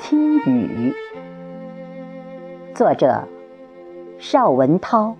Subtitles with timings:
[0.00, 0.94] 听雨，
[2.72, 3.24] 作者
[4.18, 5.16] 邵文涛，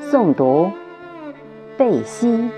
[0.00, 0.70] 诵读
[1.78, 2.50] 贝西。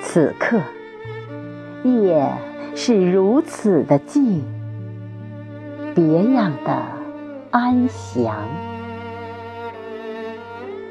[0.00, 0.58] 此刻，
[1.84, 2.26] 夜
[2.74, 4.42] 是如此的静，
[5.94, 6.82] 别样的
[7.50, 8.34] 安详。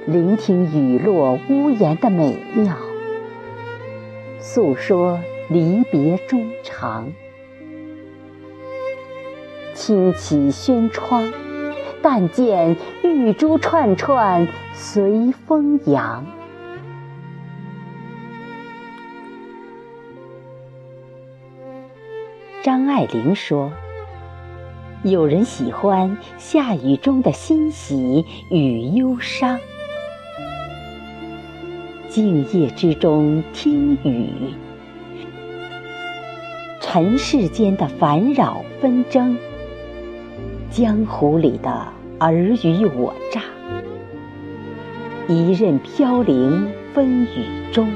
[0.06, 2.76] 聆听雨落屋檐的美妙，
[4.40, 7.12] 诉说离别衷肠。
[9.74, 11.34] 轻启轩窗，
[12.02, 16.26] 但见玉珠串串随风扬。
[22.64, 23.72] 张爱玲说
[25.04, 29.60] ：“有人喜欢下雨中的欣喜与忧伤。”
[32.10, 34.56] 静夜之中听雨，
[36.96, 39.38] 尘世间的烦扰纷争，
[40.72, 41.88] 江湖里的
[42.20, 43.42] 尔虞我诈，
[45.28, 47.92] 一任飘零风雨中。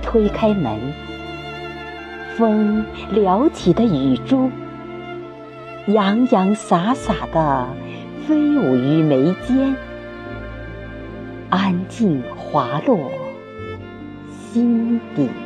[0.00, 0.80] 推开门，
[2.38, 4.50] 风撩起的雨珠。
[5.88, 7.68] 洋洋洒洒的
[8.26, 9.76] 飞舞于眉间，
[11.56, 13.10] 安静滑落
[14.52, 15.45] 心底。